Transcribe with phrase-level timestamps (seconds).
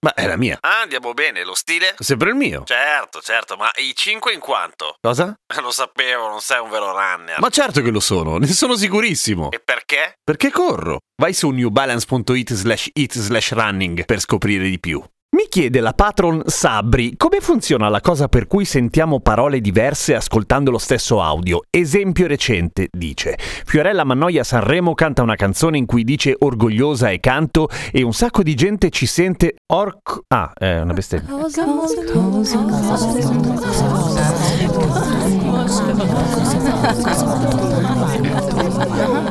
[0.00, 0.58] Ma è la mia.
[0.60, 1.94] Ah, andiamo bene, lo stile?
[1.98, 2.64] Sempre il mio.
[2.64, 4.96] Certo, certo, ma i 5 in quanto?
[5.00, 5.34] Cosa?
[5.60, 7.38] Lo sapevo, non sei un vero runner.
[7.38, 9.50] Ma certo che lo sono, ne sono sicurissimo.
[9.50, 10.14] E perché?
[10.22, 11.00] Perché corro?
[11.20, 15.02] Vai su newbalance.it slash it slash running per scoprire di più.
[15.32, 20.72] Mi chiede la patron Sabri come funziona la cosa per cui sentiamo parole diverse ascoltando
[20.72, 21.60] lo stesso audio.
[21.70, 23.38] Esempio recente, dice.
[23.38, 28.42] Fiorella Mannoia Sanremo canta una canzone in cui dice orgogliosa e canto e un sacco
[28.42, 30.18] di gente ci sente orc...
[30.26, 31.32] Ah, è una bestemmia.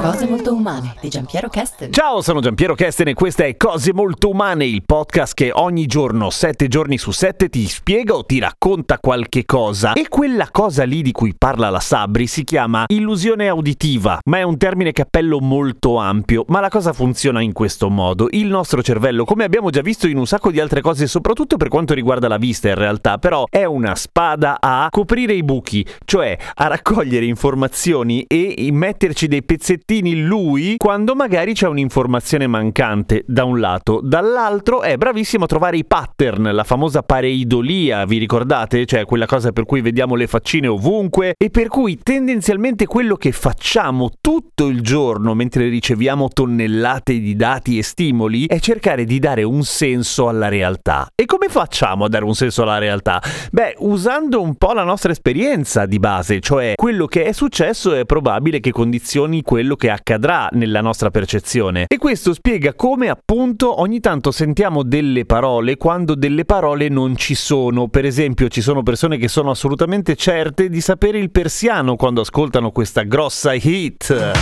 [0.00, 1.92] Cose molto umane di Giampiero Kesten.
[1.92, 6.30] Ciao, sono Giampiero Kesten e questa è Cose Molto Umane, il podcast che ogni giorno,
[6.30, 9.92] sette giorni su sette, ti spiega o ti racconta qualche cosa.
[9.92, 14.42] E quella cosa lì di cui parla la Sabri si chiama illusione auditiva, ma è
[14.42, 16.44] un termine cappello molto ampio.
[16.48, 18.28] Ma la cosa funziona in questo modo.
[18.30, 21.68] Il nostro cervello, come abbiamo già visto in un sacco di altre cose, soprattutto per
[21.68, 26.36] quanto riguarda la vista in realtà, però è una spada a coprire i buchi, cioè
[26.54, 33.44] a raccogliere informazioni e metterci dei pezzettini in lui quando magari c'è un'informazione mancante da
[33.44, 38.86] un lato, dall'altro è bravissimo a trovare i pattern, la famosa pareidolia, vi ricordate?
[38.86, 43.32] Cioè quella cosa per cui vediamo le faccine ovunque e per cui tendenzialmente quello che
[43.32, 49.42] facciamo tutto il giorno mentre riceviamo tonnellate di dati e stimoli è cercare di dare
[49.42, 51.08] un senso alla realtà.
[51.14, 53.22] E come facciamo a dare un senso alla realtà?
[53.52, 58.04] Beh, usando un po' la nostra esperienza di base, cioè quello che è successo è
[58.04, 61.84] probabile che condizioni quello che accadrà nella nostra percezione.
[61.86, 67.16] E questo spiega come appunto ogni tanto sentiamo delle parole parole quando delle parole non
[67.16, 67.88] ci sono.
[67.88, 72.70] Per esempio, ci sono persone che sono assolutamente certe di sapere il persiano quando ascoltano
[72.70, 74.32] questa grossa hit.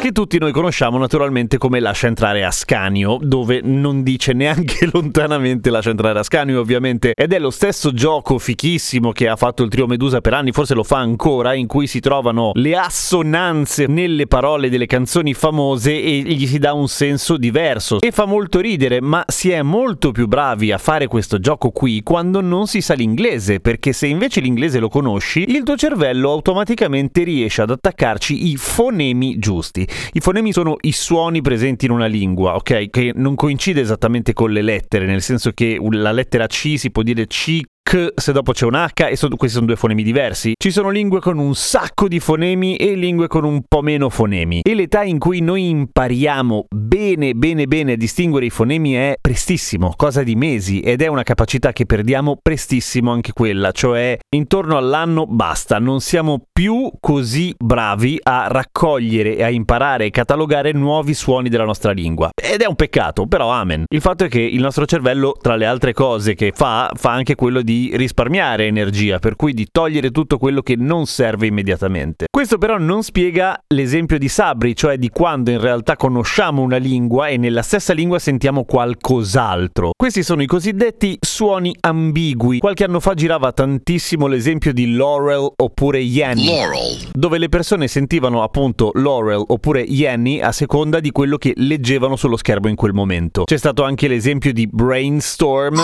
[0.00, 5.90] Che tutti noi conosciamo naturalmente come Lascia entrare Ascanio, dove non dice neanche lontanamente Lascia
[5.90, 10.20] entrare Ascanio ovviamente, ed è lo stesso gioco fichissimo che ha fatto il trio Medusa
[10.20, 14.86] per anni, forse lo fa ancora, in cui si trovano le assonanze nelle parole delle
[14.86, 18.00] canzoni famose e gli si dà un senso diverso.
[18.00, 22.02] E fa molto ridere, ma si è molto più bravi a fare questo gioco qui
[22.02, 27.22] quando non si sa l'inglese, perché se invece l'inglese lo conosci, il tuo cervello automaticamente
[27.22, 29.86] riesce ad attaccarci i fonemi giusti.
[30.12, 32.90] I fonemi sono i suoni presenti in una lingua, ok?
[32.90, 37.02] Che non coincide esattamente con le lettere, nel senso che la lettera C si può
[37.02, 40.52] dire C K se dopo c'è un H e so- questi sono due fonemi diversi.
[40.58, 44.60] Ci sono lingue con un sacco di fonemi e lingue con un po' meno fonemi.
[44.62, 49.94] E l'età in cui noi impariamo bene bene bene a distinguere i fonemi è prestissimo,
[49.96, 55.24] cosa di mesi ed è una capacità che perdiamo prestissimo anche quella, cioè intorno all'anno
[55.24, 61.48] basta, non siamo più così bravi a raccogliere e a imparare e catalogare nuovi suoni
[61.48, 62.28] della nostra lingua.
[62.34, 63.84] Ed è un peccato, però amen.
[63.88, 67.34] Il fatto è che il nostro cervello, tra le altre cose che fa, fa anche
[67.34, 72.26] quello di risparmiare energia, per cui di togliere tutto quello che non serve immediatamente.
[72.30, 77.28] Questo però non spiega l'esempio di Sabri, cioè di quando in realtà conosciamo una lingua
[77.28, 79.90] e nella stessa lingua sentiamo qualcos'altro.
[79.96, 82.58] Questi sono i cosiddetti suoni ambigui.
[82.58, 88.90] Qualche anno fa girava tantissimo l'esempio di Laurel oppure Yanny dove le persone sentivano appunto
[88.94, 93.44] Laurel oppure Yanny a seconda di quello che leggevano sullo schermo in quel momento.
[93.44, 95.82] C'è stato anche l'esempio di Brainstorm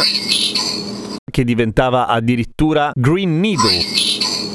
[1.35, 4.05] che diventava addirittura Green Needle.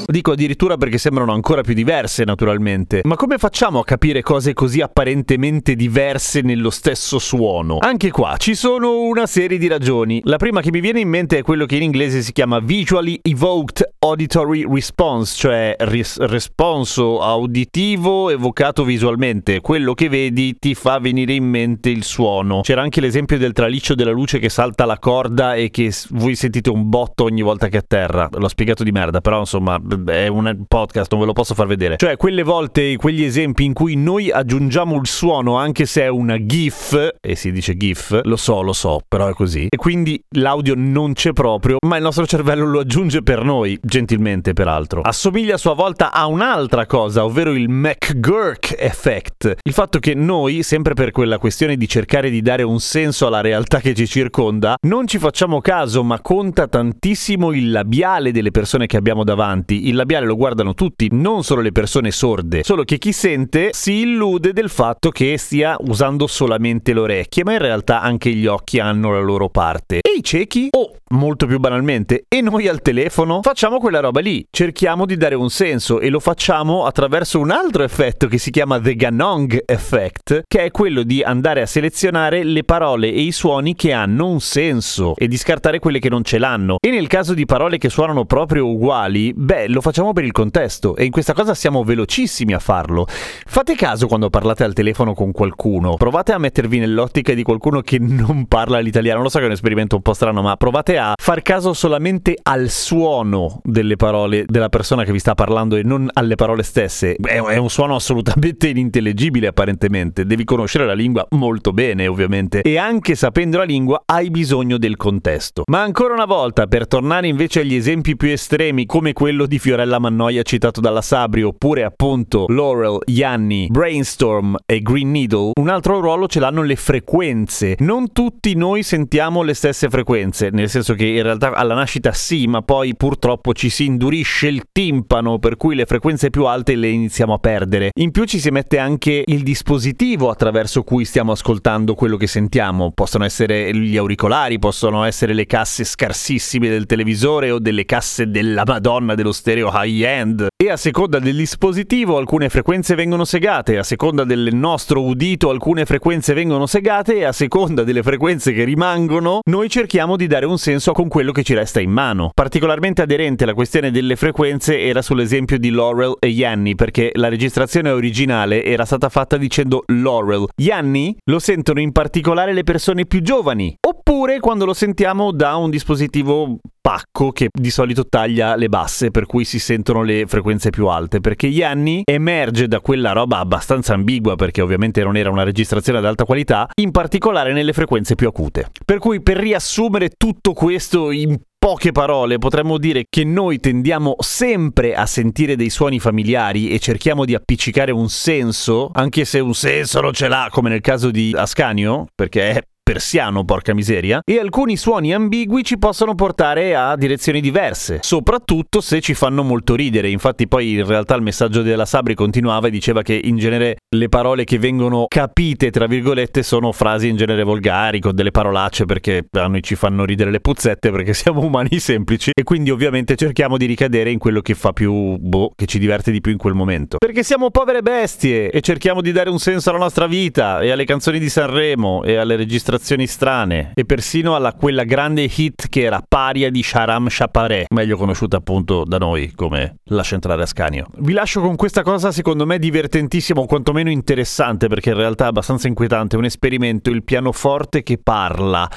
[0.06, 3.02] Dico addirittura perché sembrano ancora più diverse, naturalmente.
[3.04, 7.76] Ma come facciamo a capire cose così apparentemente diverse nello stesso suono?
[7.80, 10.22] Anche qua ci sono una serie di ragioni.
[10.24, 13.18] La prima che mi viene in mente è quello che in inglese si chiama Visually
[13.20, 19.60] Evoked Auditory Response, cioè ris- responso auditivo evocato visualmente.
[19.60, 22.62] Quello che vedi ti fa venire in mente il suono.
[22.62, 26.70] C'era anche l'esempio del traliccio della luce che salta la corda e che voi sentite
[26.70, 28.26] un botto ogni volta che atterra.
[28.32, 31.98] L'ho spiegato di merda, però insomma è un podcast, non ve lo posso far vedere.
[31.98, 36.42] Cioè, quelle volte, quegli esempi in cui noi aggiungiamo il suono anche se è una
[36.42, 39.66] GIF, e si dice GIF, lo so, lo so, però è così.
[39.68, 43.78] E quindi l'audio non c'è proprio, ma il nostro cervello lo aggiunge per noi.
[43.90, 45.02] Gentilmente peraltro.
[45.02, 49.56] Assomiglia a sua volta a un'altra cosa, ovvero il McGurk effect.
[49.62, 53.40] Il fatto che noi, sempre per quella questione di cercare di dare un senso alla
[53.40, 58.86] realtà che ci circonda, non ci facciamo caso, ma conta tantissimo il labiale delle persone
[58.86, 59.88] che abbiamo davanti.
[59.88, 62.62] Il labiale lo guardano tutti, non solo le persone sorde.
[62.62, 67.52] Solo che chi sente si illude del fatto che stia usando solamente le orecchie, ma
[67.52, 69.96] in realtà anche gli occhi hanno la loro parte.
[69.96, 70.68] E i ciechi?
[70.70, 72.24] Oh, molto più banalmente.
[72.28, 74.46] E noi al telefono facciamo quella roba lì.
[74.50, 78.80] Cerchiamo di dare un senso e lo facciamo attraverso un altro effetto che si chiama
[78.80, 83.74] The Ganong Effect, che è quello di andare a selezionare le parole e i suoni
[83.74, 86.76] che hanno un senso e di scartare quelle che non ce l'hanno.
[86.80, 90.96] E nel caso di parole che suonano proprio uguali, beh, lo facciamo per il contesto
[90.96, 93.06] e in questa cosa siamo velocissimi a farlo.
[93.08, 97.98] Fate caso quando parlate al telefono con qualcuno, provate a mettervi nell'ottica di qualcuno che
[97.98, 99.22] non parla l'italiano.
[99.22, 102.36] Lo so che è un esperimento un po' strano, ma provate a far caso solamente
[102.42, 107.16] al suono delle parole della persona che vi sta parlando e non alle parole stesse.
[107.16, 112.78] È è un suono assolutamente inintellegibile apparentemente, devi conoscere la lingua molto bene ovviamente e
[112.78, 115.64] anche sapendo la lingua hai bisogno del contesto.
[115.66, 119.98] Ma ancora una volta, per tornare invece agli esempi più estremi come quello di Fiorella
[119.98, 126.26] Mannoia citato dalla Sabri oppure appunto Laurel, Yanni, Brainstorm e Green Needle, un altro ruolo
[126.26, 127.76] ce l'hanno le frequenze.
[127.78, 132.46] Non tutti noi sentiamo le stesse frequenze, nel senso che in realtà alla nascita sì,
[132.46, 136.88] ma poi purtroppo ci si indurisce il timpano per cui le frequenze più alte le
[136.88, 137.90] iniziamo a perdere.
[137.98, 142.92] In più ci si mette anche il dispositivo attraverso cui stiamo ascoltando quello che sentiamo.
[142.92, 148.64] Possono essere gli auricolari, possono essere le casse scarsissime del televisore o delle casse della
[148.66, 150.48] Madonna dello stereo high-end.
[150.56, 155.84] E a seconda del dispositivo alcune frequenze vengono segate, a seconda del nostro udito alcune
[155.84, 160.58] frequenze vengono segate e a seconda delle frequenze che rimangono noi cerchiamo di dare un
[160.58, 162.30] senso con quello che ci resta in mano.
[162.34, 167.90] Particolarmente aderente alla questione delle frequenze era sull'esempio di Laurel e Yanni perché la registrazione
[167.90, 170.46] originale era stata fatta dicendo Laurel.
[170.56, 173.76] Yanni lo sentono in particolare le persone più giovani,
[174.10, 179.24] oppure quando lo sentiamo da un dispositivo pacco che di solito taglia le basse per
[179.24, 181.20] cui si sentono le frequenze più alte.
[181.20, 186.06] Perché Yanni emerge da quella roba abbastanza ambigua perché ovviamente non era una registrazione ad
[186.06, 188.70] alta qualità in particolare nelle frequenze più acute.
[188.84, 194.94] Per cui per riassumere tutto questo in poche parole potremmo dire che noi tendiamo sempre
[194.94, 200.00] a sentire dei suoni familiari e cerchiamo di appiccicare un senso, anche se un senso
[200.00, 204.76] non ce l'ha, come nel caso di Ascanio, perché è persiano, porca miseria, e alcuni
[204.76, 210.10] suoni ambigui ci possono portare a direzioni diverse, soprattutto se ci fanno molto ridere.
[210.10, 214.08] Infatti poi in realtà il messaggio della Sabri continuava e diceva che in genere le
[214.08, 219.24] parole che vengono capite, tra virgolette, sono frasi in genere volgari, con delle parolacce perché
[219.30, 223.56] a noi ci fanno ridere le puzzette perché siamo umani semplici e quindi ovviamente cerchiamo
[223.56, 226.54] di ricadere in quello che fa più, boh, che ci diverte di più in quel
[226.54, 226.96] momento.
[226.98, 230.84] Perché siamo povere bestie e cerchiamo di dare un senso alla nostra vita e alle
[230.84, 236.02] canzoni di Sanremo e alle registrazioni strane e persino alla quella grande hit che era
[236.06, 240.86] Paria di Sharam Chaparé, meglio conosciuta appunto da noi come La Centrale Ascanio.
[240.98, 245.28] Vi lascio con questa cosa secondo me divertentissima o quantomeno interessante perché in realtà è
[245.28, 248.68] abbastanza inquietante, un esperimento, il pianoforte che parla.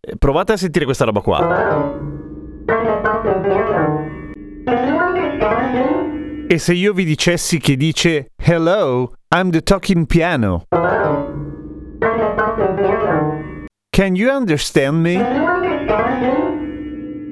[0.00, 1.98] Eh, Provate a sentire questa roba qua.
[6.48, 10.64] E se io vi dicessi che dice Hello, I'm the talking piano.
[14.00, 15.18] Can you understand me?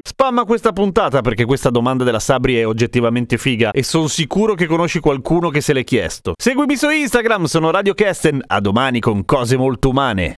[0.07, 4.67] Spamma questa puntata perché questa domanda della Sabri è oggettivamente figa e sono sicuro che
[4.67, 6.35] conosci qualcuno che se l'è chiesto.
[6.39, 10.35] Seguimi su Instagram, sono Radio Kesten, a domani con cose molto umane.